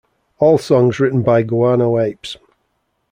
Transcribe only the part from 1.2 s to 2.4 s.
by Guano Apes.